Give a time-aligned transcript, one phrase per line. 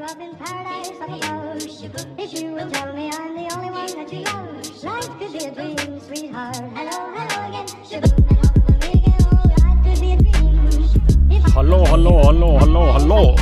[0.00, 1.60] you up in paradise up above.
[2.18, 5.44] If you will tell me I'm the only one that you love, life could be
[5.44, 6.56] a dream, sweetheart.
[6.74, 7.66] Hello, hello again.
[11.54, 13.34] Halloo, halloo, halloo, halloo, halloo.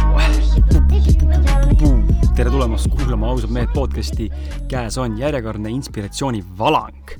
[2.34, 4.30] tere tulemast kuulama ausad mehed podcasti.
[4.68, 7.10] käes on järjekordne inspiratsioonivalang.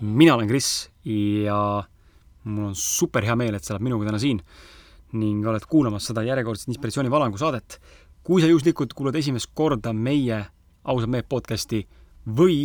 [0.00, 1.82] mina olen Kris ja
[2.44, 4.40] mul on super hea meel, et sa oled minuga täna siin
[5.12, 7.80] ning oled kuulamas seda järjekordset inspiratsioonivalangu saadet.
[8.26, 10.40] Kui sa juhuslikult kuulad esimest korda meie
[10.90, 11.84] ausad mehed podcasti
[12.38, 12.64] või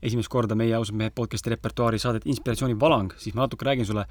[0.00, 4.06] esimest korda meie ausad mehed podcasti repertuaari saadet Inspiratsioonivalang, siis ma natuke räägin sulle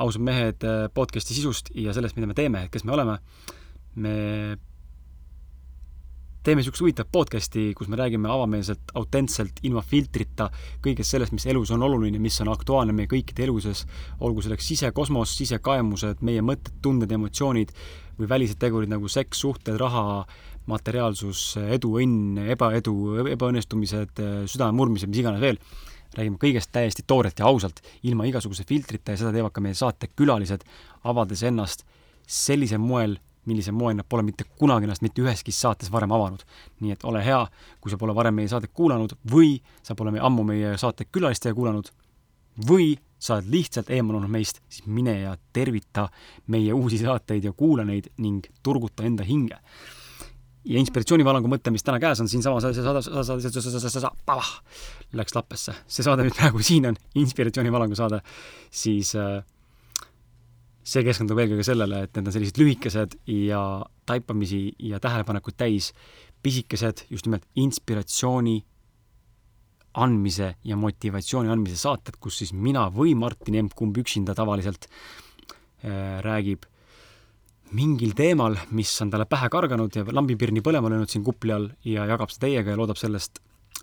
[0.00, 3.18] ausad mehed eh, podcasti sisust ja sellest, mida me teeme, kes me oleme.
[4.00, 4.14] me
[6.42, 10.46] teeme niisugust huvitavat podcasti, kus me räägime avameelselt, autentselt, ilma filtrita
[10.80, 13.84] kõigest sellest, mis elus on oluline, mis on aktuaalne meie kõikide eluses,
[14.24, 17.74] olgu selleks sisekosmos, sisekaemused, meie mõtted, tunded, emotsioonid
[18.16, 20.24] või välised tegurid nagu seks, suhted, raha,
[20.70, 21.44] materiaalsus,
[21.76, 22.96] edu, õnn, ebaedu,
[23.36, 25.60] ebaõnnestumised, südamemurdmised, mis iganes veel.
[26.10, 30.08] räägime kõigest täiesti toorelt ja ausalt, ilma igasuguse filtrita ja seda teevad ka meie saate
[30.16, 30.64] külalised,
[31.04, 31.84] avades ennast
[32.26, 36.42] sellisel moel, millisel moel nad pole mitte kunagi ennast mitte üheski saates varem avanud.
[36.80, 37.40] nii et ole hea,
[37.80, 41.54] kui sa pole varem meie saadet kuulanud või sa pole me ammu meie saate külalistega
[41.54, 41.90] kuulanud
[42.68, 46.08] või sa oled lihtsalt eemal meist, siis mine ja tervita
[46.52, 49.58] meie uusi saateid ja kuula neid ning turguta enda hinge.
[50.64, 52.66] ja inspiratsioonivalangu mõte, mis täna käes on siinsamas,
[55.16, 58.20] läks lappesse, see saade, mis praegu siin on, inspiratsioonivalangu saade,
[58.70, 59.40] siis äh,
[60.90, 63.60] see keskendub eelkõige sellele, et need on sellised lühikesed ja
[64.08, 65.92] taipamisi ja tähelepanekuid täis
[66.42, 68.56] pisikesed just nimelt inspiratsiooni
[70.00, 76.66] andmise ja motivatsiooni andmise saated, kus siis mina või Martin Emp-Kumb üksinda tavaliselt äh, räägib
[77.74, 82.06] mingil teemal, mis on talle pähe karganud ja lambipirni põlema löönud siin kupli all ja
[82.10, 83.38] jagab seda teiega ja loodab sellest,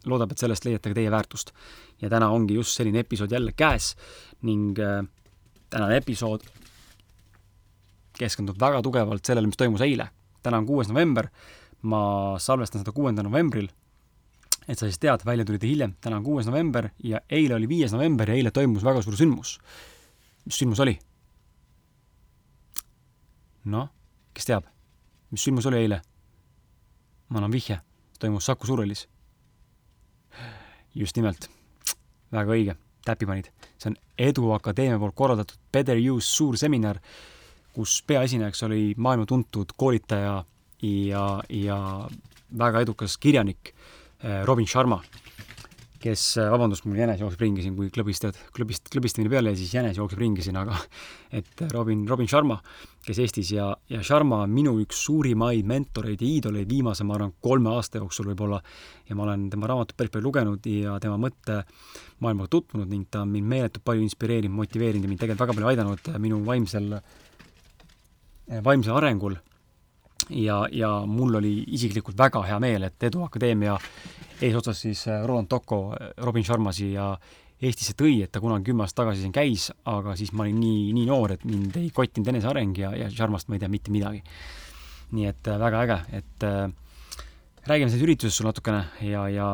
[0.08, 1.54] loodab, et sellest leiate ka teie väärtust.
[2.02, 3.96] ja täna ongi just selline episood jälle käes
[4.44, 5.04] ning äh,
[5.70, 6.44] tänane episood
[8.20, 10.10] keskendub väga tugevalt sellele, mis toimus eile.
[10.44, 11.28] täna on kuues november,
[11.82, 12.00] ma
[12.40, 13.68] salvestan seda kuuendal novembril,
[14.68, 17.68] et sa siis tead, välja tuli ta hiljem, täna on kuues november ja eile oli
[17.68, 19.58] viies november ja eile toimus väga suur sündmus.
[20.46, 20.98] mis sündmus oli?
[23.66, 23.90] noh,
[24.34, 24.68] kes teab,
[25.32, 26.02] mis sündmus oli eile?
[27.30, 27.80] ma annan vihje,
[28.20, 29.08] toimus Saku Suurhallis.
[30.96, 31.50] just nimelt,
[32.32, 32.76] väga õige,
[33.06, 33.52] täpi panid.
[33.78, 37.00] see on Edu Akadeemia poolt korraldatud Better Use suur seminar,
[37.78, 40.40] kus peaesinejaks oli maailma tuntud koolitaja
[40.82, 41.78] ja, ja
[42.58, 44.98] väga edukas kirjanik eh, Robin Sharma,
[46.02, 49.98] kes, vabandust, mul jänes jookseb ringi siin, kui klõbistad, klõbist, klõbistamine peale ja siis jänes
[49.98, 50.78] jookseb ringi siin, aga
[51.38, 52.60] et Robin, Robin Sharma,
[53.06, 57.36] kes Eestis ja, ja Sharma on minu üks suurimaid mentoreid ja iidoleid viimase, ma arvan,
[57.44, 58.60] kolme aasta jooksul võib-olla.
[59.08, 63.32] Ja ma olen tema raamatut päris palju lugenud ja tema mõttemaailmaga tutvunud ning ta on
[63.32, 66.98] mind meeletult palju inspireerinud, motiveerinud ja mind tegelikult väga palju aidanud minu vaimsel,
[68.64, 69.36] vaimsel arengul
[70.30, 73.78] ja, ja mul oli isiklikult väga hea meel, et Edu Akadeemia
[74.42, 75.82] eesotsas siis äh, Roland Tocco
[76.18, 77.16] Robin Sharma siia
[77.58, 80.92] Eestisse tõi, et ta kunagi kümme aastat tagasi siin käis, aga siis ma olin nii,
[80.94, 84.22] nii noor, et mind ei kottinud eneseareng ja, ja Sharmast ma ei tea mitte midagi.
[85.18, 86.68] nii et väga äge, et äh,
[87.66, 89.48] räägime sellest üritusest sul natukene ja, ja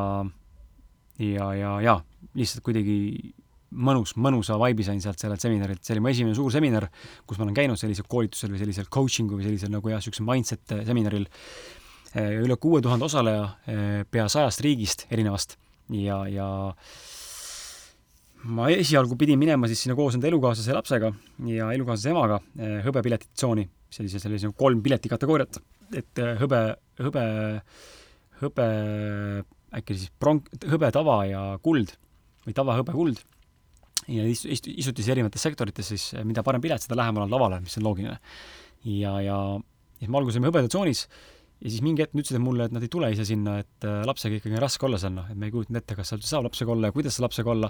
[1.19, 1.95] ja, ja, ja
[2.33, 3.33] lihtsalt kuidagi
[3.73, 6.87] mõnus, mõnusa vibe'i sain sealt sellelt seminarilt, see oli mu esimene suur seminar,
[7.27, 10.75] kus ma olen käinud sellisel koolitusel või sellisel coaching'u või sellisel nagu jah, niisugusel mindset
[10.87, 11.27] seminaril.
[12.13, 15.57] üle kuue tuhande osaleja eh, pea sajast riigist erinevast.
[15.89, 16.47] Ja, ja
[18.43, 21.09] ma esialgu pidin minema siis sinna koos enda elukaaslase lapsega
[21.49, 25.57] ja elukaaslase emaga eh, hõbepiletitsooni, sellise, sellise nagu kolm piletikategooriat,
[25.97, 26.61] et hõbe,
[27.01, 27.25] hõbe,
[28.43, 28.69] hõbe,
[29.73, 31.97] äkki siis pronk, hõbe tava ja kuld
[32.45, 33.23] või tava, hõbe, kuld
[34.07, 37.61] ja istu-, istu-, istuti siis erinevates sektorites siis, mida parem pilet, seda lähemal on lavale,
[37.63, 38.17] mis on loogiline.
[38.89, 39.37] ja, ja,
[39.99, 41.07] siis me alguses olime hõbedatsoonis
[41.63, 44.01] ja siis mingi hetk nad ütlesid mulle, et nad ei tule ise sinna, et äh,
[44.07, 46.33] lapsega ikkagi on raske olla seal, noh, et me ei kujutanud ette, kas seal üldse
[46.33, 47.69] saab lapsega olla ja kuidas saab lapsega olla,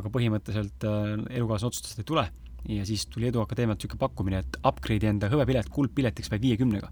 [0.00, 1.08] aga põhimõtteliselt äh,
[1.40, 2.24] elukaaslane otsustas, et ei tule
[2.68, 6.90] ja siis tuli Edu Akadeemialt niisugune pakkumine, et upgrade'i enda hõbepilet kuldpiletiks vaid viiekümnega,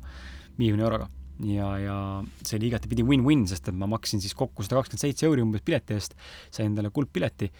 [0.60, 1.08] viiekümne euroga.
[1.44, 1.96] ja, ja
[2.42, 5.64] see oli igatepidi win-win, sest et ma maksin siis kokku sada kakskümmend seitse euri umbes
[5.64, 6.16] pileti eest,
[6.50, 7.50] sain endale kuldpileti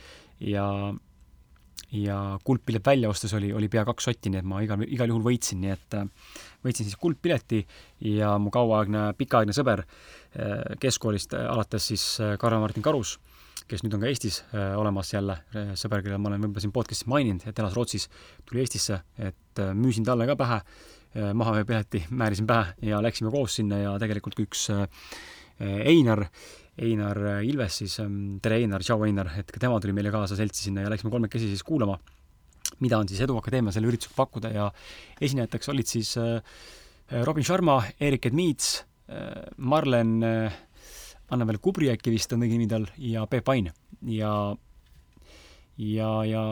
[0.53, 0.69] ja
[1.93, 5.25] ja kuldpilet välja ostes oli, oli pea kaks sotti, nii et ma igal, igal juhul
[5.27, 6.09] võitsin, nii et äh,
[6.67, 7.63] võitsin siis kuldpileti
[8.17, 12.07] ja mu kauaaegne, pikaaegne sõber äh, keskkoolist äh, alates siis
[12.43, 13.17] Karl-Martin Karus,
[13.71, 14.45] kes nüüd on ka Eestis
[14.79, 15.41] olemas jälle,
[15.75, 18.05] sõber, kelle ma olen võib-olla siin podcast'is maininud, et elas Rootsis,
[18.47, 20.61] tuli Eestisse, et müüsin talle ka pähe
[21.35, 24.69] mahavööpileti määrisin pähe ja läksime koos sinna ja tegelikult üks
[25.59, 26.29] Einar,
[26.83, 27.97] Einar Ilves siis,
[28.45, 31.49] tere Einar, tšau Einar, et ka tema tuli meile kaasa seltsi sinna ja läksime kolmekesi
[31.49, 31.97] siis kuulama,
[32.85, 34.67] mida on siis Edu Akadeemia selle üritusega pakkuda ja
[35.21, 36.13] esinejateks olid siis
[37.25, 38.83] Robin Sharma, Erik Edmiits,
[39.57, 40.19] Marlen
[41.31, 43.71] Anne-Veel Kubriäki vist on õige nimi tal ja Peep Vain
[44.11, 44.33] ja
[45.77, 46.45] ja, ja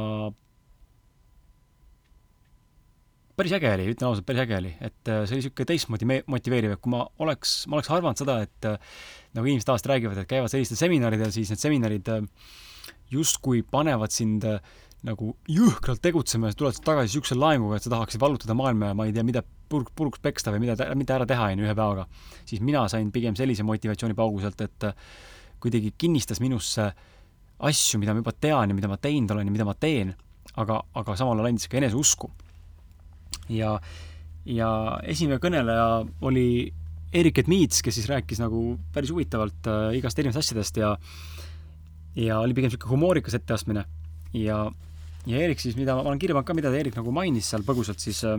[3.38, 6.76] päris äge oli, ütlen ausalt, päris äge oli, et äh, see oli niisugune teistmoodi motiveeriv,
[6.76, 8.94] et kui ma oleks, ma oleks arvanud seda, et äh,
[9.34, 12.22] nagu inimesed tavaliselt räägivad, et käivad sellistel seminaridel, siis need seminarid äh,
[13.14, 14.46] justkui panevad sind
[15.04, 18.96] nagu jõhkralt tegutsema ja sa tuled tagasi niisuguse laenguga, et sa tahaksid vallutada maailma ja
[18.96, 21.75] ma ei tea, mida purg, puruks peksta või mida, mida ära teha, on ju, ühe
[21.76, 22.06] päevaga.
[22.48, 24.88] siis mina sain pigem sellise motivatsioonipaugu sealt, et
[25.60, 26.88] kuidagi kinnistas minusse
[27.69, 30.14] asju, mida ma juba tean ja mida ma teinud olen ja mida ma teen,
[30.56, 32.32] aga, aga samal ajal andis ka eneseusku
[33.49, 33.76] ja,
[34.44, 34.70] ja
[35.02, 35.87] esimene kõneleja
[36.25, 36.73] oli
[37.14, 40.96] Erik Edmiits, kes siis rääkis nagu päris huvitavalt äh, igast erinevatest asjadest ja
[42.14, 43.85] ja oli pigem niisugune humoorikas etteastmine.
[44.35, 44.70] ja,
[45.26, 48.02] ja Erik siis, mida ma olen kirja pannud ka, mida Erik nagu mainis seal põgusalt,
[48.02, 48.38] siis äh,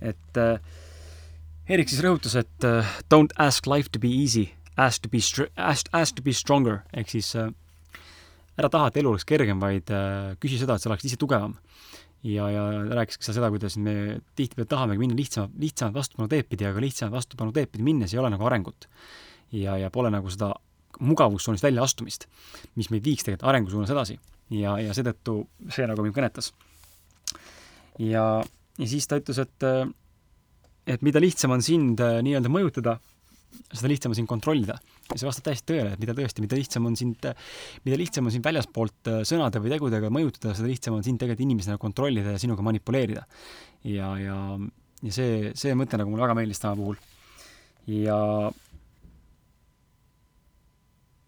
[0.00, 0.58] et äh,
[1.68, 5.20] Erik siis rõhutas, et äh, don't ask life to be easy, ask to be,
[5.56, 7.50] ask, ask to be stronger, ehk siis äh,
[8.58, 11.58] ära taha, et elu oleks kergem, vaid äh, küsi seda, et sa oleksid ise tugevam
[12.26, 12.62] ja, ja
[12.98, 17.18] rääkis ka seda, kuidas me tihtipeale tahamegi minna lihtsama, lihtsamat vastupanu teed pidi, aga lihtsamat
[17.18, 18.88] vastupanu teed pidi minnes ei ole nagu arengut.
[19.52, 20.52] ja, ja pole nagu seda
[21.00, 22.26] mugavustsoonist väljaastumist,
[22.76, 24.18] mis meid viiks tegelikult arengu suunas edasi.
[24.50, 25.40] ja, ja seetõttu
[25.74, 26.52] see nagu mind kõnetas.
[27.98, 28.42] ja,
[28.78, 29.70] ja siis ta ütles, et
[30.88, 32.96] et mida lihtsam on sind äh, nii-öelda mõjutada,
[33.68, 34.76] seda lihtsam on sind kontrollida
[35.08, 37.28] ja see vastab täiesti tõele, et mida tõesti, mida lihtsam on sind,
[37.86, 41.46] mida lihtsam on sind väljaspoolt äh, sõnade või tegudega mõjutada, seda lihtsam on sind tegelikult
[41.46, 43.24] inimesena kontrollida ja sinuga manipuleerida.
[43.88, 44.38] ja, ja,
[45.02, 47.00] ja see, see mõte nagu mulle väga meeldis tema puhul.
[47.88, 48.18] ja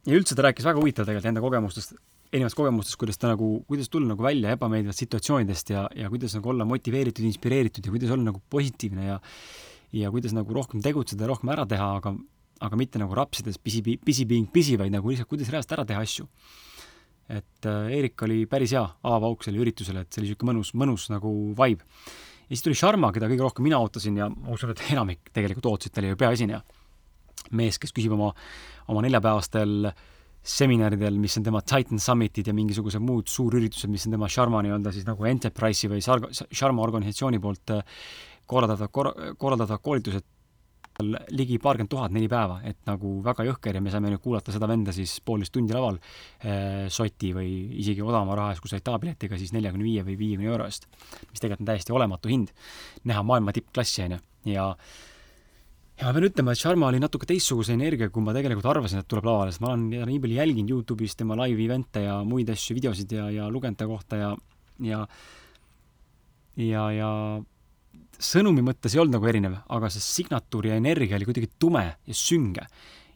[0.07, 1.97] ja üldse ta rääkis väga huvitavalt tegelikult enda kogemustest,
[2.31, 6.53] erinevatest kogemustest, kuidas ta nagu, kuidas tulla nagu välja ebameeldivatest situatsioonidest ja, ja kuidas nagu
[6.53, 9.19] olla motiveeritud, inspireeritud ja kuidas olla nagu positiivne ja
[9.93, 12.15] ja kuidas nagu rohkem tegutseda rohkem ära teha, aga
[12.61, 16.03] aga mitte nagu rapsides pisi, pisi being busy, vaid nagu lihtsalt, kuidas reaalselt ära teha
[16.05, 16.27] asju.
[17.31, 21.07] et äh, Eerik oli päris hea avaauk sellel üritusel, et see oli niisugune mõnus, mõnus
[21.13, 21.87] nagu vibe.
[21.87, 25.71] ja siis tuli Sharma, keda kõige rohkem mina ootasin ja ma usun, et enamik tegelikult
[25.71, 26.63] ootasid, ta oli ju peaesineja.
[27.57, 28.33] mees, kes küsib oma,
[28.93, 29.93] oma neljapäevastel
[30.41, 34.93] seminaridel, mis on tema Titan Summitid ja mingisugused muud suurüritused, mis on tema Sharma nii-öelda
[34.93, 38.01] siis nagu Enterprise'i või Sharma organisatsiooni poolt äh,
[38.51, 40.27] korraldatav kor-, korraldatav koolitused
[41.33, 44.69] ligi paarkümmend tuhat neli päeva, et nagu väga jõhker ja me saime nüüd kuulata seda
[44.69, 49.39] venda siis poolteist tundi laval äh, soti või isegi odavama raha eest, kui said tavapiletiga,
[49.41, 50.89] siis neljakümne viie või viiekümne euro eest.
[51.31, 52.53] mis tegelikult on täiesti olematu hind,
[53.09, 54.21] näha maailma tippklassi, on ju,
[54.53, 54.67] ja
[56.01, 59.09] ja ma pean ütlema, et Sharma oli natuke teistsuguse energiaga, kui ma tegelikult arvasin, et
[59.11, 62.77] tuleb lavale, sest ma olen nii palju jälginud Youtube'is tema live event'e ja muid asju,
[62.79, 64.31] videosid ja, ja lugenud ta kohta ja
[64.81, 65.05] ja
[66.57, 67.11] ja, ja
[68.21, 72.17] sõnumi mõttes ei olnud nagu erinev, aga see signatuur ja energia oli kuidagi tume ja
[72.17, 72.67] sünge.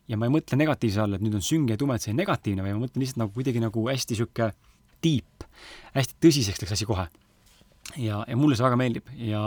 [0.08, 2.64] ja ma ei mõtle negatiivse all, et nüüd on sünge ja tume, et see negatiivne,
[2.64, 4.50] vaid ma mõtlen lihtsalt nagu kuidagi nagu hästi sihuke
[5.04, 5.46] deep,
[5.94, 7.08] hästi tõsiseks läks asi kohe.
[7.96, 9.44] ja, ja mulle see väga meeldib ja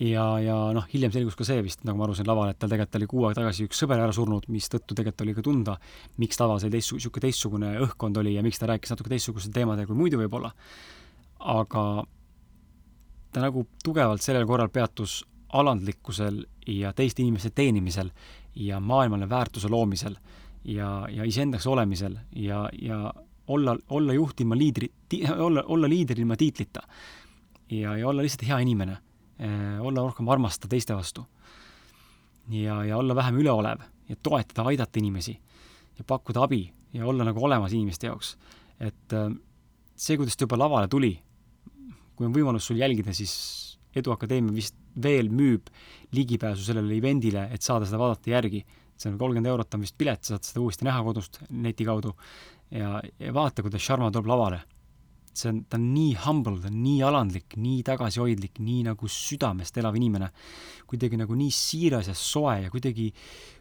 [0.00, 2.70] ja, ja noh, hiljem selgus ka see vist, nagu ma aru sain laval, et tal
[2.72, 5.76] tegelikult oli kuu aega tagasi üks sõber ära surnud, mistõttu tegelikult oli ka tunda,
[6.22, 9.86] miks taval see teist, niisugune teistsugune õhkkond oli ja miks ta rääkis natuke teistsugustel teemadel
[9.88, 10.52] kui muidu võib-olla.
[11.52, 11.84] aga
[13.32, 15.22] ta nagu tugevalt sellel korral peatus
[15.52, 18.10] alandlikkusel ja teiste inimeste teenimisel
[18.54, 20.16] ja maailmale väärtuse loomisel
[20.64, 23.14] ja, ja iseendaks olemisel ja, ja
[23.46, 24.90] olla, olla juht ilma liidri,
[25.36, 26.82] olla, olla liider ilma tiitlita.
[27.70, 28.98] ja, ja olla lihtsalt hea inimene,
[29.38, 31.26] eh, olla rohkem armastada teiste vastu.
[32.48, 35.38] ja, ja olla vähem üleolev ja toetada, aidata inimesi
[35.98, 38.36] ja pakkuda abi ja olla nagu olemas inimeste jaoks.
[38.80, 39.30] et eh,
[39.96, 41.18] see, kuidas ta juba lavale tuli
[42.16, 43.34] kui on võimalus sul jälgida, siis
[43.96, 45.68] Edu Akadeemia vist veel müüb
[46.16, 48.64] ligipääsu sellele event'ile, et saada seda vaadata järgi.
[49.02, 52.12] see on kolmkümmend eurot on vist pilet, sa saad seda uuesti näha kodust neti kaudu
[52.70, 54.60] ja, ja vaata, kuidas Sharma tuleb lavale.
[55.34, 59.76] see on, ta on nii humble, ta on nii alandlik, nii tagasihoidlik, nii nagu südamest
[59.80, 60.30] elav inimene.
[60.86, 63.12] kuidagi nagu nii siiras ja soe ja kuidagi,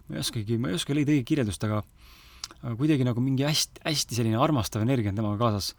[0.08, 1.82] ma ei oskagi, ma ei oska leida õiget kirjeldust, aga
[2.62, 5.72] aga kuidagi nagu mingi hästi, hästi selline armastav energia on temaga kaasas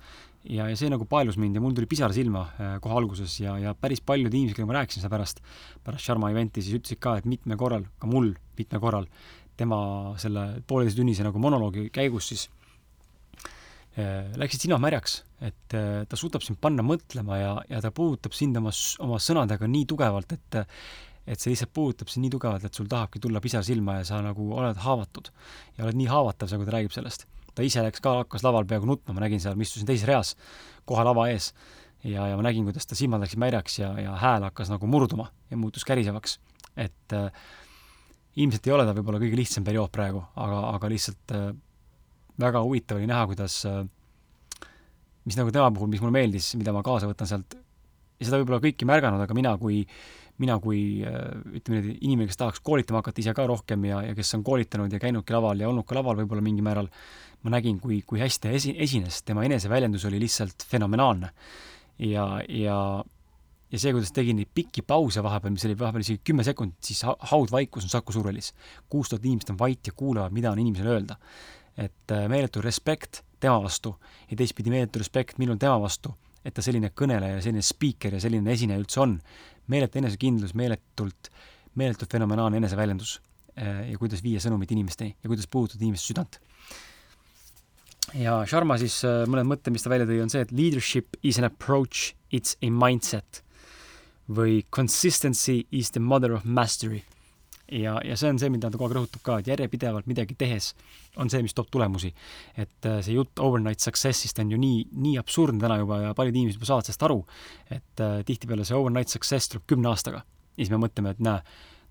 [0.44, 3.56] ja, ja see nagu paelus mind ja mul tuli pisar silma äh, kohe alguses ja,
[3.60, 5.42] ja päris paljud inimesed, kellega ma rääkisin seda pärast,
[5.84, 9.06] pärast Sharma event'i, siis ütlesid ka, et mitmel korral, ka mul mitmel korral,
[9.58, 9.78] tema
[10.20, 12.48] selle pooleteisatunnise nagu monoloogi käigus siis
[13.92, 18.56] läksid silmad märjaks, et äh, ta suudab sind panna mõtlema ja, ja ta puudutab sind
[18.56, 18.72] oma,
[19.04, 20.62] oma sõnadega nii tugevalt, et
[21.22, 24.18] et see lihtsalt puudutab sind nii tugevalt, et sul tahabki tulla pisar silma ja sa
[24.24, 25.30] nagu oled haavatud.
[25.76, 27.28] ja oled nii haavatav, kui ta räägib sellest.
[27.54, 30.34] Ta ise läks ka, hakkas laval peaaegu nutma, ma nägin seal, ma istusin teises reas,
[30.88, 31.52] kohe lava ees.
[32.04, 35.28] ja, ja ma nägin, kuidas ta silmad läksid märjaks ja, ja hääl hakkas nagu murduma
[35.50, 36.38] ja muutus kärisevaks.
[36.76, 37.28] et äh,
[38.36, 41.50] ilmselt ei ole ta võib-olla kõige lihtsam periood praegu, aga, aga lihtsalt äh,
[42.40, 43.82] väga huvitav oli näha, kuidas äh,
[45.28, 47.56] mis nagu tema puhul, mis mulle meeldis, mida ma kaasa võtan sealt,
[48.18, 49.82] ja seda võib-olla kõiki märganud, aga mina kui,
[50.40, 51.16] mina kui äh,
[51.52, 54.92] ütleme niimoodi, inimene, kes tahaks koolitama hakata ise ka rohkem ja, ja kes on koolitanud
[54.92, 56.88] ja käinudki laval ja olnud ka laval võib-olla mingil määral,
[57.42, 61.32] ma nägin, kui, kui hästi ta esi-, esines, tema eneseväljendus oli lihtsalt fenomenaalne.
[61.98, 62.78] ja, ja,
[63.72, 67.04] ja see, kuidas tegi neid pikki pause vahepeal, mis oli vahepeal isegi kümme sekundit, siis
[67.32, 68.52] haudvaikus on Saku Suurhallis.
[68.88, 71.16] kuus tuhat inimest on vait ja kuulavad, mida on inimesel öelda.
[71.76, 73.94] et äh, meeletu respekt tema vastu
[74.30, 76.12] ja teistpidi meeletu respekt minul tema vastu,
[76.44, 79.16] et ta selline kõneleja, selline spiiker ja selline esineja üldse on.
[79.72, 81.30] Meeletu enesekindlus, meeletult,
[81.80, 83.16] meeletult fenomenaalne eneseväljendus
[83.56, 86.40] äh, ja kuidas viia sõnumit inimesteni ja kuidas puudutada inimeste südant.
[88.14, 91.40] ja Sharma siis äh, mõned mõtted, mis ta välja tõi, on see, et leadership is
[91.40, 93.42] an approach, it's a mindset
[94.32, 97.02] või consistency is the mother of mastery
[97.72, 100.72] ja, ja see on see, mida ta kogu aeg rõhutab ka, et järjepidevalt midagi tehes
[101.16, 102.12] on see, mis toob tulemusi.
[102.56, 106.36] et äh, see jutt overnight success'ist on ju nii, nii absurdne täna juba ja paljud
[106.36, 107.18] inimesed juba saavad sellest aru,
[107.70, 110.22] et äh, tihtipeale see overnight success tuleb kümne aastaga.
[110.56, 111.42] ja siis me mõtleme, et näe,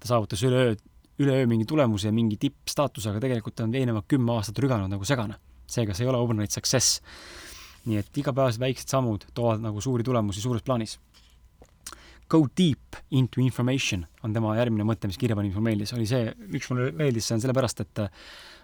[0.02, 0.74] ta saavutas üleöö,
[1.22, 5.06] üleöö mingi tulemuse ja mingi tippstaatuse, aga tegelikult ta on eelnevad kümme aastat rüganud nagu
[5.06, 5.38] segane.
[5.72, 7.02] seega see ei ole overnight success.
[7.86, 11.00] nii et igapäevased väiksed sammud toovad nagu suuri tulemusi suures plaanis
[12.32, 16.06] Go deep into information on tema järgmine mõte, mis kirja pani, mis mulle meeldis, oli
[16.08, 18.02] see, miks mulle meeldis, see on sellepärast, et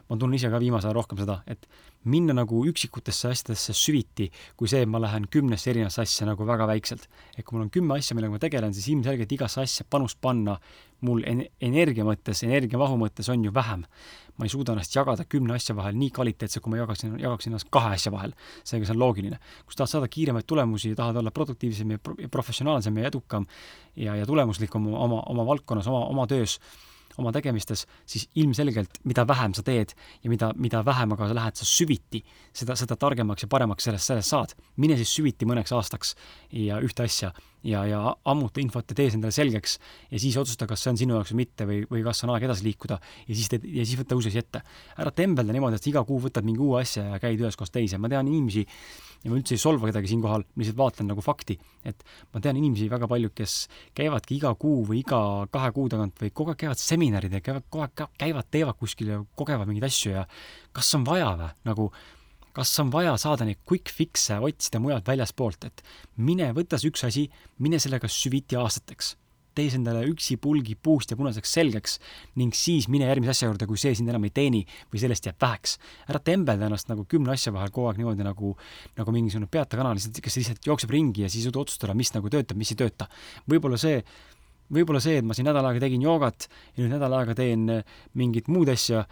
[0.09, 1.67] ma tunnen ise ka viimasel ajal rohkem seda, et
[2.07, 6.67] minna nagu üksikutesse asjadesse süviti, kui see, et ma lähen kümnesse erinevasse asja nagu väga
[6.69, 7.07] väikselt.
[7.37, 10.57] et kui mul on kümme asja, millega ma tegelen, siis ilmselgelt igasse asja panust panna
[11.05, 13.85] mul en-, energia mõttes, energiavahu mõttes on ju vähem.
[14.37, 17.71] ma ei suuda ennast jagada kümne asja vahel nii kvaliteetselt, kui ma jagaksin, jagaksin ennast
[17.73, 18.33] kahe asja vahel.
[18.63, 19.39] seega see on loogiline.
[19.65, 23.47] kui sa tahad saada kiiremaid tulemusi ja tahad olla produktiivsem ja, pro professionaalsem ja edukam
[23.95, 26.59] ja, ja tulemuslikum oma, oma valdkonnas, oma, oma töös,
[27.17, 29.93] oma tegemistes, siis ilmselgelt mida vähem sa teed
[30.23, 34.11] ja mida, mida vähem aga sa lähed sa süviti, seda, seda targemaks ja paremaks sellest,
[34.11, 34.55] sellest saad.
[34.77, 36.15] mine siis süviti mõneks aastaks
[36.51, 37.33] ja ühte asja
[37.65, 39.77] ja, ja ammuta infot ja tee see endale selgeks
[40.11, 42.47] ja siis otsusta, kas see on sinu jaoks või mitte või, või kas on aeg
[42.47, 44.61] edasi liikuda ja siis teed, ja siis võta uusi asju ette.
[44.97, 47.97] ära tembelda niimoodi, et iga kuu võtad mingi uue asja ja käid ühest kohast teise,
[47.97, 48.65] ma tean inimesi,
[49.23, 52.89] ja ma üldse ei solva kedagi siinkohal, lihtsalt vaatan nagu fakti, et ma tean inimesi
[52.91, 53.55] väga palju, kes
[53.97, 55.21] käivadki iga kuu või iga
[55.53, 59.23] kahe kuu tagant või kogu aeg käivad seminaridel, käivad kogu aeg, käivad, teevad kuskil ja
[59.39, 60.27] kogevad mingeid asju ja
[60.75, 61.89] kas on vaja või, nagu
[62.57, 65.83] kas on vaja saada neid quick fix'e otsida mujalt väljaspoolt, et
[66.17, 67.27] mine, võta see üks asi,
[67.61, 69.15] mine sellega süviti aastateks.
[69.57, 71.95] tee see endale üksipulgi puust ja punaseks selgeks
[72.37, 74.59] ning siis mine järgmise asja juurde, kui see sind enam ei teeni
[74.91, 75.77] või sellest jääb väheks.
[76.09, 78.53] ära tembelda ennast nagu kümne asja vahel kogu aeg niimoodi nagu,
[78.97, 82.29] nagu mingisugune peata kanal, kes lihtsalt jookseb ringi ja siis ei suuda otsustada, mis nagu
[82.29, 83.09] töötab, mis ei tööta.
[83.49, 84.03] võib-olla see
[84.73, 87.69] võib-olla see, et ma siin nädal aega tegin joogat ja nüüd nädal aega teen
[88.13, 89.07] mingit muud asja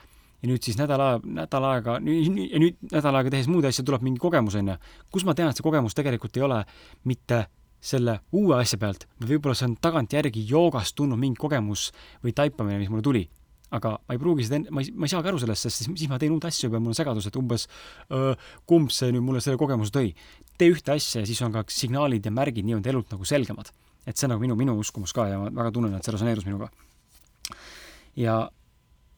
[0.45, 4.05] ja nüüd siis nädal aega, nädal aega, ja nüüd nädal aega tehes muud asja tuleb
[4.05, 4.75] mingi kogemus, on ju.
[5.11, 6.59] kus ma tean, et see kogemus tegelikult ei ole
[7.09, 7.47] mitte
[7.85, 11.89] selle uue asja pealt või võib-olla see on tagantjärgi joogast tulnud mingi kogemus
[12.23, 13.25] või taipamine, mis mulle tuli.
[13.75, 16.19] aga ma ei pruugi seda, ma ei, ma ei saagi aru sellest, sest siis ma
[16.21, 17.65] teen uut asja ja mul on segadus, et umbes
[18.13, 18.35] öö,
[18.69, 20.13] kumb see nüüd mulle selle kogemuse tõi.
[20.57, 23.73] tee ühte asja ja siis on ka signaalid ja märgid nii-öelda elult nagu selgemad.
[24.05, 26.45] et see on nagu minu, minu uskumus ka ja ma väga tunnen, et see resoneerus
[26.45, 26.69] minuga.
[28.15, 28.49] ja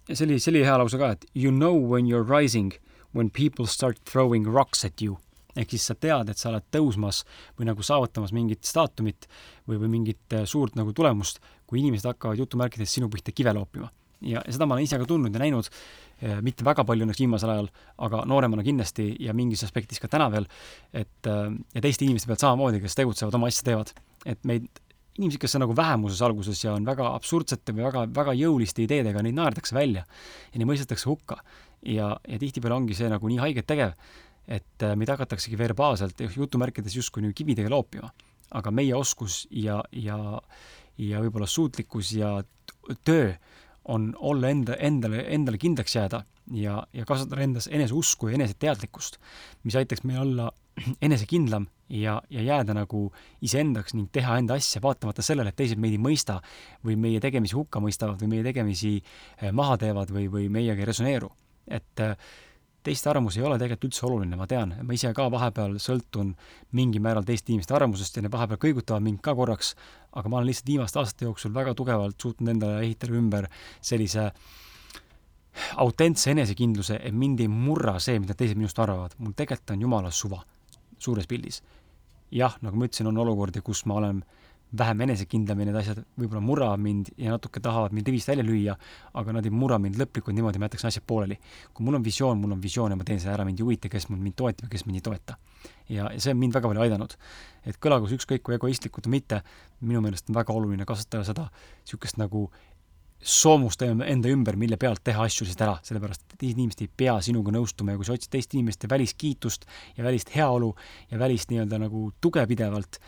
[0.08, 2.74] ja see oli, see oli hea lause ka, et you know when you are rising
[3.16, 5.18] when people start throwing rocks at you.
[5.58, 7.24] ehk siis sa tead, et sa oled tõusmas
[7.58, 9.26] või nagu saavutamas mingit staatumit
[9.66, 13.90] või, või mingit äh, suurt nagu tulemust, kui inimesed hakkavad jutumärkides sinu pihta kive loopima.
[14.22, 15.72] ja, seda ma olen ise ka tundnud ja näinud,
[16.22, 17.72] äh, mitte väga palju õnneks viimasel ajal,
[18.06, 20.46] aga nooremana kindlasti ja mingis aspektis ka täna veel,
[20.94, 23.96] et äh, ja teiste inimeste pealt samamoodi, kes tegutsevad, oma asja teevad.
[24.30, 24.70] et meid
[25.18, 29.24] inimesed, kes on nagu vähemuses alguses ja on väga absurdsete või väga, väga jõuliste ideedega,
[29.26, 31.42] neid naerdakse välja ja neid mõistetakse hukka.
[31.86, 33.94] ja, ja tihtipeale ongi see nagu nii haiget tegev,
[34.48, 38.12] et äh, meid hakataksegi verbaalselt jutumärkides justkui nagu kividega loopima.
[38.52, 40.40] aga meie oskus ja, ja,
[40.98, 42.38] ja võib-olla suutlikkus ja
[43.04, 43.34] töö
[43.92, 46.24] on olla enda, endale, endale kindlaks jääda
[46.56, 49.20] ja, ja kasvatada endas eneseusku ja eneseteadlikkust,
[49.64, 50.52] mis aitaks meil olla
[51.06, 53.08] enesekindlam ja, ja jääda nagu
[53.42, 56.40] iseendaks ning teha enda asja, vaatamata sellele, et teised meid ei mõista
[56.86, 60.90] või meie tegemisi hukka mõistavad või meie tegemisi eh, maha teevad või, või meiega ei
[60.92, 61.32] resoneeru.
[61.68, 62.16] et eh,
[62.88, 66.32] teiste arvamus ei ole tegelikult üldse oluline, ma tean, ma ise ka vahepeal sõltun
[66.78, 69.74] mingil määral teiste inimeste arvamusest ja need vahepeal kõigutavad mind ka korraks,
[70.16, 73.50] aga ma olen lihtsalt viimaste aastate jooksul väga tugevalt suutnud endale ehitada ümber
[73.82, 74.30] sellise
[75.84, 79.18] autentse enesekindluse, et mind ei murra see, mida teised minust arvavad.
[79.18, 80.40] mul tegelikult on jumala suva,
[81.00, 81.62] suures pildis.
[82.32, 86.00] jah, nagu ma ütlesin, on olukordi, kus ma olen äh, vähem enesekindlam ja need asjad
[86.20, 88.76] võib-olla murravad mind ja natuke tahavad mind rivist välja lüüa,
[89.20, 91.38] aga nad ei murra mind lõplikult niimoodi, ma jätaks asjad pooleli.
[91.74, 93.90] kui mul on visioon, mul on visioon ja ma teen selle ära, mind ei huvita,
[93.90, 95.38] kes mul mind toetab ja kes mind ei toeta.
[95.90, 97.16] ja, ja see on mind väga palju aidanud.
[97.64, 99.42] et kõlagu see ükskõik kui egoistlikult või mitte,
[99.80, 101.48] minu meelest on väga oluline kasutada seda
[101.86, 102.50] niisugust nagu
[103.22, 107.18] soomust enda ümber, mille pealt teha asju lihtsalt ära, sellepärast et teised inimesed ei pea
[107.26, 109.66] sinuga nõustuma ja kui sa otsid teiste inimeste väliskiitust
[109.98, 110.74] ja välist heaolu
[111.12, 113.00] ja välist nii-öelda nagu tuge pidevalt,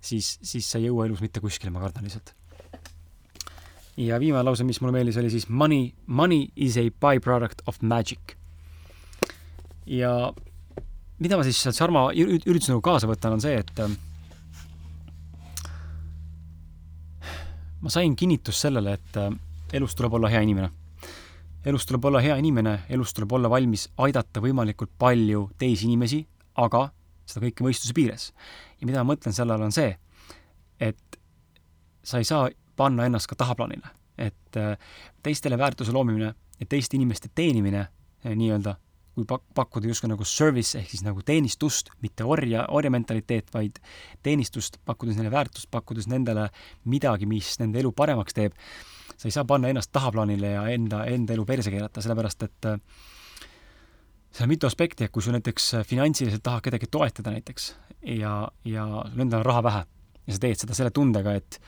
[0.00, 2.32] siis, siis sa ei jõua elus mitte kuskile, ma kardan lihtsalt.
[3.96, 8.36] ja viimane lause, mis mulle meeldis, oli siis money, money is a by-product of magic.
[9.86, 10.32] ja
[11.18, 13.90] mida ma siis sealt Sarma üritasin nagu kaasa võtta, on see, et äh,
[17.82, 19.34] ma sain kinnitust sellele, et äh,
[19.76, 20.70] elus tuleb olla hea inimene.
[21.66, 26.20] elus tuleb olla hea inimene, elus tuleb olla valmis aidata võimalikult palju teisi inimesi,
[26.54, 26.88] aga
[27.26, 28.32] seda kõike mõistuse piires.
[28.80, 29.96] ja mida ma mõtlen selle all, on see,
[30.80, 31.20] et
[32.06, 33.94] sa ei saa panna ennast ka tahaplaanile.
[34.18, 34.78] et äh,
[35.22, 38.76] teistele väärtuse loomine ja teiste inimeste teenimine äh, nii-öelda,
[39.14, 43.80] kui pak-, pakkuda justkui nagu service ehk siis nagu teenistust, mitte orja, orja mentaliteet, vaid
[44.22, 46.48] teenistust, pakkudes neile väärtust, pakkudes nendele
[46.84, 48.56] midagi, mis nende elu paremaks teeb,
[49.16, 52.78] sa ei saa panna ennast tahaplaanile ja enda, enda elu perse keerata, sellepärast et äh,
[54.30, 57.70] seal on mitu aspekti, et kui sa näiteks finantsiliselt tahad kedagi toetada näiteks
[58.16, 59.84] ja, ja sul endal on raha vähe
[60.26, 61.60] ja sa teed seda selle tundega, et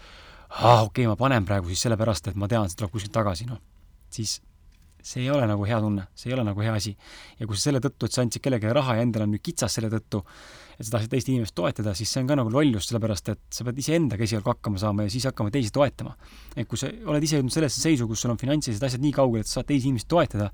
[0.50, 3.49] aa, okei okay,, ma panen praegu siis sellepärast, et ma tean, see tuleb kuskilt tagasi,
[3.49, 3.61] noh,
[4.12, 4.38] siis
[5.05, 6.95] see ei ole nagu hea tunne, see ei ole nagu hea asi.
[7.38, 9.78] ja kui sa selle tõttu, et sa andsid kellelegi raha ja endal on nüüd kitsas
[9.78, 10.25] selle tõttu,
[10.78, 13.64] et sa tahtsid teist inimest toetada, siis see on ka nagu lollus, sellepärast et sa
[13.66, 16.14] pead iseendaga esialgu hakkama saama ja siis hakkama teisi toetama.
[16.54, 19.42] et kui sa oled ise jõudnud sellesse seisu, kus sul on finantsilised asjad nii kaugel,
[19.42, 20.50] et sa saad teisi inimesi toetada,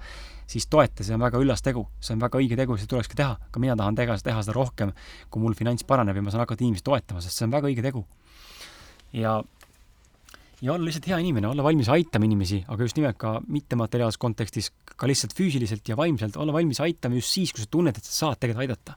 [0.49, 3.37] siis toeta, see on väga üllas tegu, see on väga õige tegu, seda tulekski teha.
[3.51, 4.95] ka mina tahan teha, teha seda rohkem,
[5.29, 7.85] kui mul finants paraneb ja ma saan hakata inimesi toetama, sest see on väga õige
[7.85, 8.07] tegu.
[9.13, 9.43] ja
[10.65, 14.71] ja olla lihtsalt hea inimene, olla valmis aitama inimesi, aga just nimelt ka mittemateriaalses kontekstis,
[14.97, 18.15] ka lihtsalt füüsiliselt ja vaimselt, olla valmis aitama just siis, kui sa tunned, et sa
[18.15, 18.97] saad tegelikult aidata.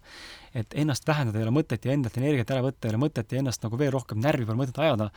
[0.58, 3.42] et ennast vähendada ei ole mõtet ja endalt energiat ära võtta ei ole mõtet ja
[3.44, 5.10] ennast nagu veel rohkem närvi pole mõtet ajada,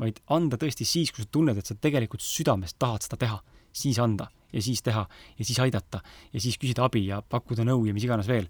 [0.00, 3.38] vaid anda tõesti siis, kui sa tunned, et sa tegelikult südamest tahad seda teha,
[3.70, 5.04] siis anda ja siis teha
[5.38, 6.00] ja siis aidata
[6.32, 8.48] ja siis küsida abi ja pakkuda nõu ja mis iganes veel.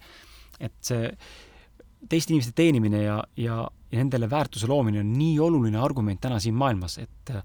[0.61, 1.11] et see
[2.09, 6.55] teiste inimeste teenimine ja, ja, ja nendele väärtuse loomine on nii oluline argument täna siin
[6.55, 7.43] maailmas, et äh,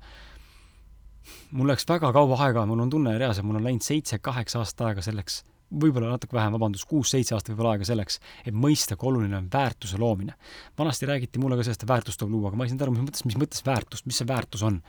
[1.51, 5.05] mul läks väga kaua aega, mul on tunne reaalselt, mul on läinud seitse-kaheksa aastat aega
[5.05, 5.41] selleks,
[5.73, 9.97] võib-olla natuke vähem, vabandust, kuus-seitse aastat võib-olla aega selleks, et mõista, kui oluline on väärtuse
[9.97, 10.35] loomine.
[10.77, 13.07] vanasti räägiti mulle ka sellest, et väärtust tuleb luua, aga ma ei saanud aru, mis
[13.07, 14.81] mõttes, mis mõttes väärtust, mis see väärtus on?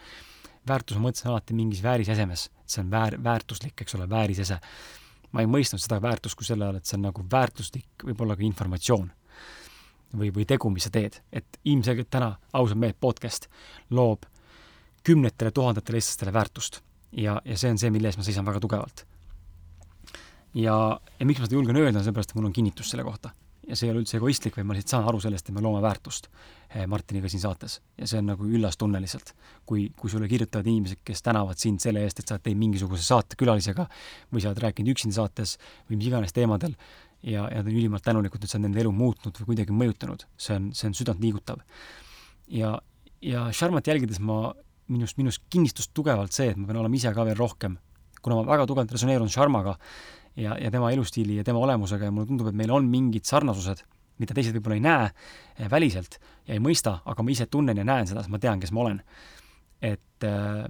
[0.69, 4.59] väärtus ma mõtlesin alati mingis väärisesemes, see on väär, väärtuslik, eks ole, väärisese.
[5.33, 8.45] ma ei mõistnud seda väärtust kui selle all, et see on nagu väärtuslik võib-olla ka
[8.47, 9.11] informatsioon
[10.17, 11.21] või, või tegu, mis sa teed.
[11.33, 13.49] et ilmselgelt täna ausad mehed podcast
[13.91, 14.27] loob
[15.05, 16.81] kümnetele tuhandetele eestlastele väärtust
[17.17, 19.05] ja, ja see on see, mille eest ma seisan väga tugevalt.
[20.55, 20.77] ja,
[21.19, 23.35] ja miks ma seda julgen öelda, on sellepärast, et mul on kinnitus selle kohta.
[23.69, 25.81] ja see ei ole üldse egoistlik, vaid ma lihtsalt saan aru sellest, et me loome
[25.81, 27.79] väärtust eh, Martiniga siin saates.
[27.99, 29.35] ja see on nagu üllas tunne lihtsalt.
[29.67, 33.07] kui, kui sulle kirjutavad inimesed, kes tänavad sind selle eest, et sa oled teinud mingisuguse
[33.07, 33.89] saate külalisega
[34.33, 35.57] või sa oled rääkinud üksinda saates
[35.89, 36.77] või mis iganes teemadel,
[37.25, 40.27] ja, ja ta on ülimalt tänulikud, et see on nende elu muutnud või kuidagi mõjutanud.
[40.37, 41.63] see on, see on südantliigutav.
[42.53, 42.75] ja,
[43.23, 44.53] ja Sharmat jälgides ma,
[44.89, 47.79] minust, minust kinnistus tugevalt see, et ma pean olema ise ka veel rohkem,
[48.21, 49.79] kuna ma väga tugevalt resoneerun Sharmaga
[50.37, 53.85] ja, ja tema elustiili ja tema olemusega ja mulle tundub, et meil on mingid sarnasused,
[54.21, 57.87] mida teised võib-olla ei näe eh, väliselt ja ei mõista, aga ma ise tunnen ja
[57.87, 59.03] näen seda, sest ma tean, kes ma olen.
[59.85, 60.65] et äh,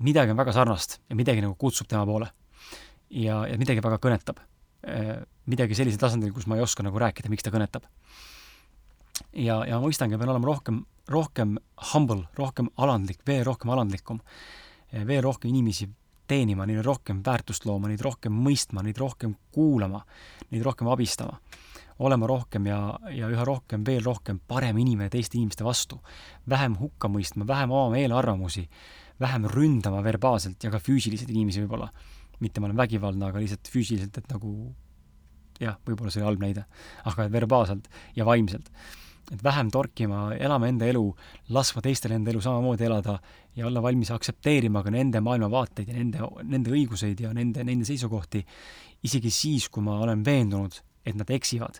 [0.00, 2.30] midagi on väga sarnast ja midagi nagu kutsub tema poole.
[3.10, 4.40] ja, ja midagi väga kõnetab
[5.50, 7.84] midagi sellisel tasandil, kus ma ei oska nagu rääkida, miks ta kõnetab.
[9.32, 11.58] ja, ja ma mõistangi, pean olema rohkem, rohkem
[11.92, 14.20] humble, rohkem alandlik, veel rohkem alandlikum,
[15.06, 15.88] veel rohkem inimesi
[16.30, 20.04] teenima, neile rohkem väärtust looma, neid rohkem mõistma, neid rohkem kuulama,
[20.52, 21.40] neid rohkem abistama,
[22.06, 22.78] olema rohkem ja,
[23.12, 25.98] ja üha rohkem, veel rohkem parem inimene teiste inimeste vastu,
[26.48, 28.64] vähem hukka mõistma, vähem omama eelarvamusi,
[29.20, 31.90] vähem ründama verbaalselt ja ka füüsiliselt inimesi võib-olla
[32.40, 34.54] mitte ma olen vägivaldne, aga lihtsalt füüsiliselt, et nagu
[35.60, 36.64] jah, võib-olla see oli halb näide,
[37.08, 38.70] aga verbaalselt ja vaimselt.
[39.30, 41.04] et vähem torkima, elama enda elu,
[41.54, 43.20] laskma teistel enda elu samamoodi elada
[43.54, 48.42] ja olla valmis aktsepteerima ka nende maailmavaateid ja nende, nende õiguseid ja nende, nende seisukohti,
[49.06, 51.78] isegi siis, kui ma olen veendunud, et nad eksivad,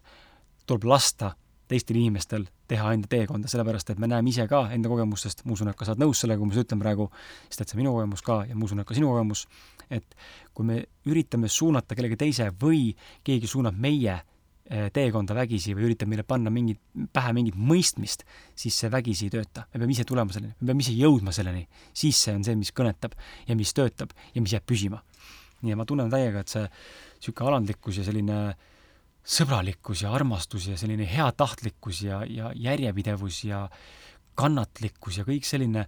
[0.67, 1.33] tuleb lasta
[1.71, 5.71] teistel inimestel teha enda teekonda, sellepärast et me näeme ise ka enda kogemustest, ma usun,
[5.71, 7.07] et ka sa oled nõus sellega, kui ma seda ütlen praegu,
[7.49, 9.45] sest et see on minu kogemus ka ja ma usun, et ka sinu kogemus,
[9.91, 10.17] et
[10.57, 10.81] kui me
[11.11, 12.91] üritame suunata kellegi teise või
[13.27, 16.81] keegi suunab meie eh, teekonda vägisi või üritab meile panna mingit,
[17.15, 18.27] pähe mingit mõistmist,
[18.59, 19.67] siis see vägisi ei tööta.
[19.73, 21.69] me peame ise tulema selleni, me peame ise jõudma selleni.
[21.93, 23.15] siis see on see, mis kõnetab
[23.47, 25.03] ja mis töötab ja mis jääb püsima.
[25.63, 26.67] nii et ma tunnen täiega, et see
[27.21, 28.69] niisugune alandlikkus ja selline äh,
[29.27, 33.67] sõbralikkus ja armastus ja selline heatahtlikkus ja, ja järjepidevus ja
[34.39, 35.87] kannatlikkus ja kõik selline,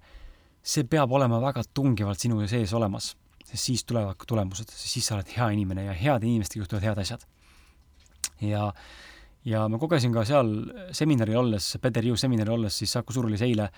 [0.63, 3.13] see peab olema väga tungivalt sinu sees olemas,
[3.45, 7.03] sest siis tulevad ka tulemused, siis sa oled hea inimene ja heade inimestega juhtuvad head
[7.03, 7.27] asjad.
[8.43, 8.69] ja,
[9.49, 10.53] ja ma kogesin ka seal
[10.95, 13.71] seminaril olles, Peter Jõu seminaril olles, siis Saku Suurulis eile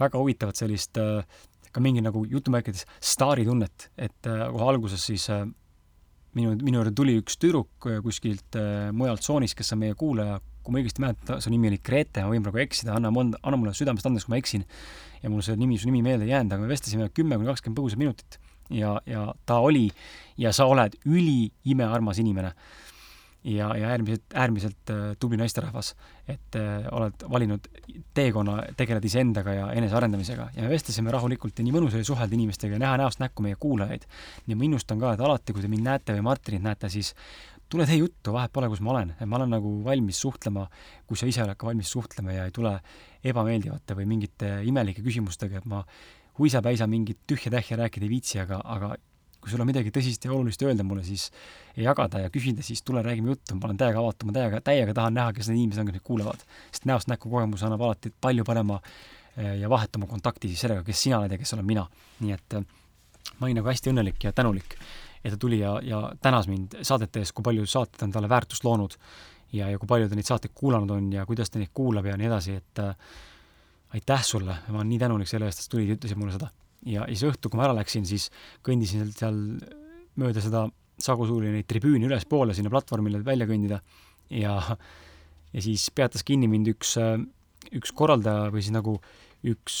[0.00, 1.24] väga huvitavat sellist äh,
[1.72, 5.44] ka mingi nagu jutumärkides staaritunnet, et äh, kohe alguses siis äh,
[6.38, 10.38] minu, minu juurde tuli üks tüdruk äh, kuskilt äh, mujalt tsoonist, kes on meie kuulaja,
[10.64, 13.74] kui ma õigesti mäletan, su nimi oli Grete, ma võin praegu eksida, anna, anna mulle
[13.76, 14.66] südamest andeks, kui ma eksin.
[15.22, 17.80] ja mul see nimi, su nimi meelde ei jäänud, aga me vestlesime kümme kuni kakskümmend
[17.80, 18.38] põgusat minutit.
[18.70, 19.88] ja, ja ta oli
[20.38, 22.54] ja sa oled üliimearmas inimene
[23.44, 25.94] ja, ja äärmiselt, äärmiselt äh, tubli naisterahvas,
[26.28, 27.68] et äh, oled valinud
[28.14, 30.50] teekonna, tegeled iseendaga ja enesearendamisega.
[30.56, 33.56] Ja me vestlesime rahulikult ja nii mõnus oli suhelda inimestega ja näha näost näkku meie
[33.60, 34.04] kuulajaid.
[34.46, 37.14] nii ma innustan ka, et alati, kui te mind näete või Martinit näete, siis
[37.70, 40.66] tule tee juttu, vahet pole, kus ma olen, et ma olen nagu valmis suhtlema,
[41.06, 42.74] kui sa ise oled ka valmis suhtlema ja ei tule
[43.24, 45.84] ebameeldivate või mingite imelike küsimustega, et ma
[46.40, 48.94] uisapäisa mingit tühja-tähja rääkida ei viitsi, aga, aga
[49.40, 51.28] kui sul on midagi tõsist ja olulist öelda mulle, siis
[51.76, 55.16] jagada ja küsida, siis tule räägime juttu, ma olen täiega avatud, ma täiega, täiega tahan
[55.16, 56.44] näha, kes need inimesed on, kes meid kuulavad.
[56.70, 58.80] sest näost näkku kogemus annab alati palju parema
[59.36, 61.86] eh, ja vahetama kontakti siis sellega, kes sina oled ja kes olen mina.
[62.20, 62.68] nii et eh,
[63.38, 64.76] ma olin nagu hästi õnnelik ja tänulik,
[65.24, 68.64] et ta tuli ja, ja tänas mind saadete eest, kui palju saated on talle väärtust
[68.64, 68.96] loonud
[69.52, 72.16] ja, ja kui palju ta neid saateid kuulanud on ja kuidas ta neid kuulab ja
[72.20, 72.94] nii edasi, et äh,
[73.96, 76.50] aitäh sulle, ma olen nii tänulik selle eest, et sa tulid ja ütlesid mulle seda
[76.88, 78.28] ja siis õhtul, kui ma ära läksin, siis
[78.66, 79.40] kõndisin seal
[80.20, 80.66] mööda seda
[81.00, 83.80] Sagu Suuli neid tribüüne ülespoole sinna platvormile välja kõndida
[84.36, 84.56] ja,
[85.52, 86.96] ja siis peatas kinni mind üks,
[87.76, 88.98] üks korraldaja või siis nagu
[89.50, 89.78] üks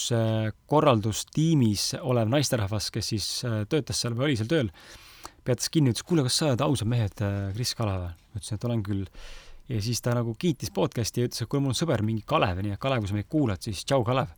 [0.70, 3.28] korraldustiimis olev naisterahvas, kes siis
[3.68, 4.70] töötas seal või oli seal tööl,
[5.44, 7.20] peatas kinni, ütles, kuule, kas sa oled ausad mehed,
[7.56, 8.08] Kris Kalev?
[8.08, 9.04] ma ütlesin, et olen küll.
[9.68, 12.62] ja siis ta nagu kiitis podcast'i ja ütles, et kuule, mul on sõber, mingi Kalev,
[12.64, 14.32] nii et Kalev, kui sa meid kuulad, siis tšau, Kalev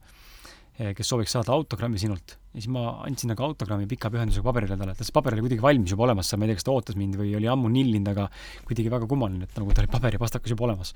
[0.72, 2.36] kes sooviks saada autogrammi sinult.
[2.52, 5.64] ja siis ma andsin nagu autogrammi pika pühendusega paberile talle, ta see paber oli kuidagi
[5.64, 8.08] valmis juba olemas seal, ma ei tea, kas ta ootas mind või oli ammu nillinud,
[8.12, 8.28] aga
[8.68, 10.94] kuidagi väga kummaline, et nagu tal oli paberipastakas juba olemas.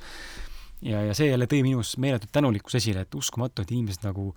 [0.80, 4.30] ja, ja see jälle tõi minus meeletut tänulikkus esile, et uskumatu, et inimesed nagu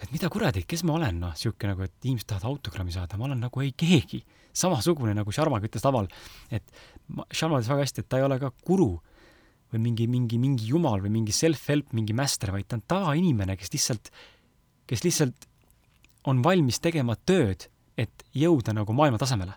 [0.00, 3.28] et mida kuradi, kes ma olen, noh, niisugune nagu, et inimesed tahavad autogrammi saada, ma
[3.28, 4.24] olen nagu ei keegi.
[4.50, 6.08] samasugune nagu Sharma ütles laval,
[6.50, 6.64] et
[7.30, 8.96] Sharma ütles väga hästi, et ta ei ole ka guru
[9.72, 13.72] või mingi, mingi, mingi jumal või mingi self-help, mingi master, vaid ta on tavainimene, kes
[13.74, 14.10] lihtsalt,
[14.90, 15.46] kes lihtsalt
[16.30, 17.68] on valmis tegema tööd,
[18.00, 19.56] et jõuda nagu maailma tasemele.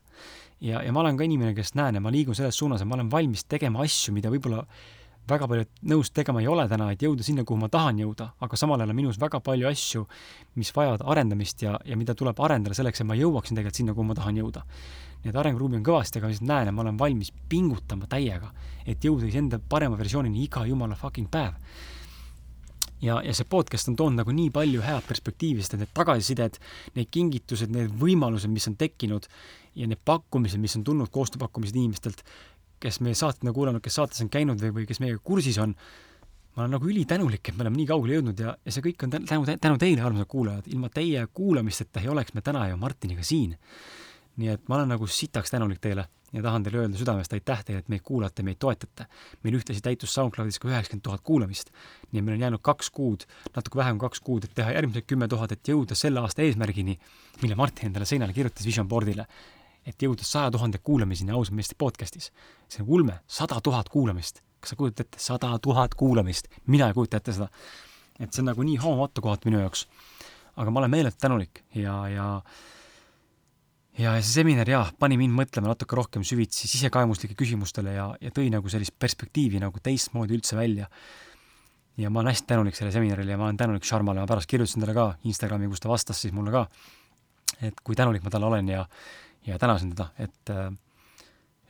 [0.63, 2.95] ja, ja ma olen ka inimene, kes näen ja ma liigun selles suunas ja ma
[2.95, 4.63] olen valmis tegema asju, mida võib-olla
[5.29, 8.59] väga paljud nõus tegema ei ole täna, et jõuda sinna, kuhu ma tahan jõuda, aga
[8.59, 10.03] samal ajal on minus väga palju asju,
[10.59, 14.09] mis vajavad arendamist ja, ja mida tuleb arendada selleks, et ma jõuaksin tegelikult sinna, kuhu
[14.09, 14.65] ma tahan jõuda
[15.23, 18.51] nii et arenguruumi on kõvasti, aga ma lihtsalt näen ja ma olen valmis pingutama täiega,
[18.85, 21.55] et jõuda siis enda parema versioonini iga jumala fucking päev.
[23.03, 26.59] ja, ja see podcast on toonud nagu nii palju head perspektiivi, sest et need tagasisided,
[26.95, 29.27] need kingitused, need võimalused, mis on tekkinud
[29.75, 32.23] ja need pakkumised, mis on tulnud, koostööpakkumised inimestelt,
[32.83, 35.75] kes meie saated on kuulanud, kes saates on käinud või, või kes meiega kursis on,
[36.53, 39.15] ma olen nagu ülitänulik, et me oleme nii kaugele jõudnud ja, ja see kõik on
[39.15, 40.67] tänu, tänu teile, armsad kuulajad.
[40.73, 43.55] ilma teie kuulamisteta ei oleks me täna ju Martiniga siin
[44.39, 47.83] nii et ma olen nagu sitaks tänulik teile ja tahan teile öelda südamest aitäh teile,
[47.83, 49.05] et meid kuulate, meid toetate.
[49.43, 51.69] meil ühtlasi täitus SoundCloudis ka üheksakümmend tuhat kuulamist.
[52.11, 55.05] nii et meil on jäänud kaks kuud, natuke vähem kui kaks kuud, et teha järgmised
[55.05, 56.97] kümme tuhat, et jõuda selle aasta eesmärgini,
[57.41, 59.27] mille Martin endale seinale kirjutas Vision Boardile.
[59.85, 62.31] Et jõuda saja tuhande kuulamiseni ausalt meeste podcastis.
[62.69, 64.41] see on ulme, sada tuhat kuulamist.
[64.59, 66.47] kas sa kujutad ette, sada tuhat kuulamist?
[66.67, 67.49] mina ei kujuta ette seda.
[68.19, 69.87] et see on nagu nii hoomamatu koht minu jaoks.
[70.55, 72.41] aga ma olen meeletult tänulik ja, ja
[73.97, 78.49] ja see seminar jah, pani mind mõtlema natuke rohkem süvitsi sisekaemuslike küsimustele ja, ja tõi
[78.53, 80.87] nagu sellist perspektiivi nagu teistmoodi üldse välja.
[81.97, 84.81] ja ma olen hästi tänulik selle seminarile ja ma olen tänulik Sharmale, ma pärast kirjutasin
[84.81, 86.65] talle ka Instagrami, kus ta vastas siis mulle ka,
[87.61, 88.87] et kui tänulik ma talle olen ja,
[89.47, 90.53] ja tänasin teda, et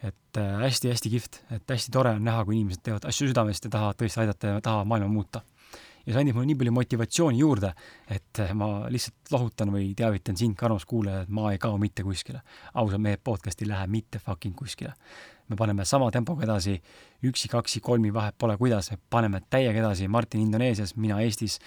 [0.03, 3.71] et hästi-hästi äh, kihvt, et hästi tore on näha, kui inimesed teevad asju südamest ja
[3.71, 5.41] tahavad tõesti aidata ja tahavad maailma muuta.
[6.05, 7.69] ja see andib mulle nii palju motivatsiooni juurde,
[8.11, 12.03] et äh, ma lihtsalt lohutan või teavitan sind, armas kuulaja, et ma ei kao mitte
[12.03, 12.41] kuskile.
[12.73, 14.93] ausad mehed, podcast ei lähe mitte fucking kuskile.
[15.47, 16.81] me paneme sama tempoga edasi,
[17.23, 21.59] üksi, kaksi, kolmi, vahet pole kuidas, me paneme täiega edasi, Martin Indoneesias, mina Eestis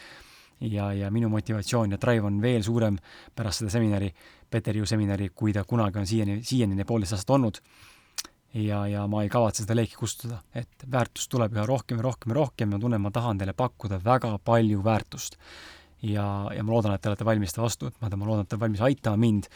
[0.60, 2.96] ja, ja minu motivatsioon ja drive on veel suurem
[3.34, 4.12] pärast seda seminari,
[4.50, 7.60] Peter Ju seminari, kui ta kunagi on siiani, siiani poolteist aastat olnud
[8.54, 12.32] ja, ja ma ei kavatse seda leeki kustutada, et väärtust tuleb üha rohkem ja rohkem
[12.32, 15.36] ja rohkem ja ma tunnen, ma tahan teile pakkuda väga palju väärtust.
[16.02, 18.56] ja, ja ma loodan, et te olete valmis seda vastu võtma, ma loodan, et te
[18.56, 19.48] olete valmis aitama mind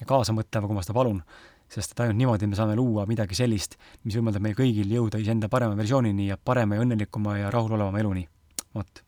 [0.00, 1.22] ja kaasa mõtlema, kui ma seda palun,
[1.68, 5.50] sest et ainult niimoodi me saame luua midagi sellist, mis võimaldab meil kõigil jõuda iseenda
[5.52, 8.28] parema versioonini ja parema ja õnnelikuma ja rahulolevama eluni.
[8.74, 9.02] vot.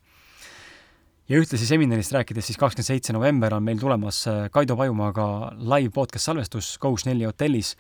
[1.31, 5.27] Ja ühtlasi seminarist rääkides, siis kakskümmend seitse november on meil tulemas äh, Kaido Pajumaaga
[5.63, 7.77] live podcast salvestus Coach Nelli hotellis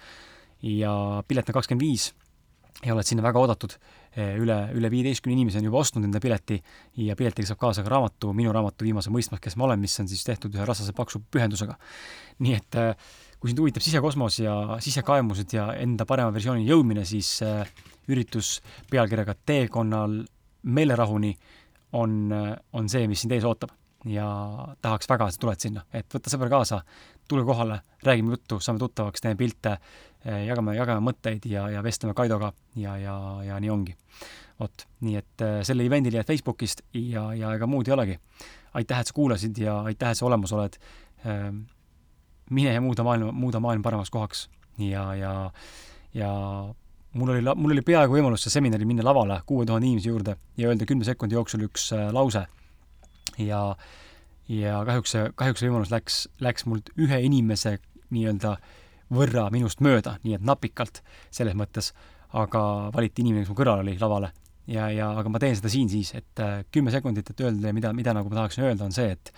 [0.62, 0.92] ja
[1.26, 2.12] pilet on kakskümmend viis
[2.84, 3.74] ja oled sinna väga oodatud.
[4.16, 6.56] üle, üle viieteistkümne inimese on juba ostnud enda pileti
[6.98, 10.08] ja piletiga saab kaasa ka raamatu, minu raamatu Viimase mõistmas, kes ma olen, mis on
[10.10, 11.76] siis tehtud ühe rasvase paksu pühendusega.
[12.42, 17.36] nii et äh, kui sind huvitab sisekosmos ja sisekaemused ja enda parema versiooni jõudmine, siis
[17.46, 17.66] äh,
[18.10, 18.60] üritus
[18.90, 20.24] pealkirjaga Teekonnal
[20.62, 21.59] meelerahuni äh,
[21.92, 23.72] on see, mis sind ees ootab
[24.08, 24.26] ja
[24.82, 26.80] tahaks väga, et sa tuled sinna, et võta sõber kaasa,
[27.28, 29.76] tule kohale, räägime juttu, saame tuttavaks, teeme pilte,
[30.24, 33.96] jagame, jagame mõtteid ja, ja vestleme Kaidoga ja, ja, ja nii ongi.
[34.60, 38.18] vot, nii et eh, selle event'i leiad Facebookist ja, ja ega muud ei olegi.
[38.74, 40.76] aitäh, et sa kuulasid ja aitäh, et sa olemas oled.
[41.24, 41.62] Ehm,
[42.50, 44.48] mine ja muuda maailma, muuda maailm paremaks kohaks
[44.78, 45.50] ja, ja,
[46.14, 46.32] ja
[47.12, 50.70] mul oli, mul oli peaaegu võimalus see seminaril minna lavale kuue tuhande inimese juurde ja
[50.70, 52.44] öelda kümne sekundi jooksul üks eh, lause
[53.38, 53.62] ja,
[54.48, 57.78] ja kahjuks see, kahjuks see võimalus läks, läks mult ühe inimese
[58.10, 58.56] nii-öelda
[59.14, 61.02] võrra minust mööda, nii et napikalt
[61.34, 61.90] selles mõttes,
[62.38, 62.62] aga
[62.94, 64.30] valiti inimene, kes mu kõrval oli lavale.
[64.70, 67.92] ja, ja aga ma teen seda siin siis, et äh, kümme sekundit, et öelda mida,
[67.92, 69.32] mida nagu ma tahaksin öelda, on see, et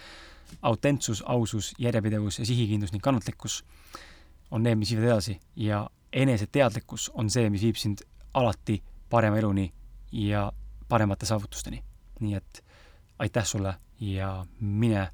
[0.60, 3.62] autentsus, ausus, järjepidevus ja sihikindlus ning kannatlikkus
[4.52, 9.72] on need, mis viivad edasi ja eneseteadlikkus on see, mis viib sind alati parema eluni
[10.12, 10.52] ja
[10.88, 11.82] paremate saavutusteni.
[12.20, 12.64] nii et
[13.18, 15.08] aitäh sulle ja mine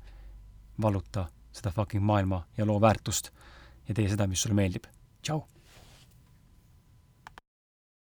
[0.83, 3.31] valluta seda fucking maailma ja loo väärtust
[3.89, 4.85] ja tee seda, mis sulle meeldib.
[5.23, 5.58] tšau!